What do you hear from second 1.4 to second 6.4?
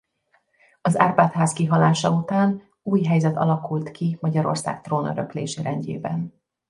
kihalása után új helyzet alakult ki Magyarország trónöröklési rendjében.